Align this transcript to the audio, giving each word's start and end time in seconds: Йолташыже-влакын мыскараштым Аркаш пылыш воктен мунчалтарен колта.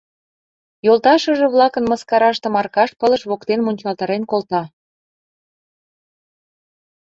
Йолташыже-влакын 0.85 1.83
мыскараштым 1.91 2.53
Аркаш 2.59 2.89
пылыш 2.99 3.23
воктен 3.29 3.59
мунчалтарен 3.63 4.23
колта. 4.31 4.63